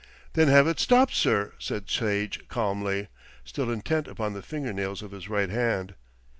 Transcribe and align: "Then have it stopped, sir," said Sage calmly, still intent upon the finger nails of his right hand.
"Then 0.33 0.47
have 0.47 0.65
it 0.65 0.79
stopped, 0.79 1.13
sir," 1.13 1.53
said 1.59 1.87
Sage 1.87 2.47
calmly, 2.47 3.09
still 3.45 3.69
intent 3.69 4.07
upon 4.07 4.33
the 4.33 4.41
finger 4.41 4.73
nails 4.73 5.03
of 5.03 5.11
his 5.11 5.29
right 5.29 5.51
hand. 5.51 5.93